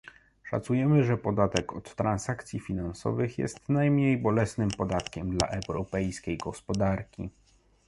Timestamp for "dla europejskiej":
5.37-6.37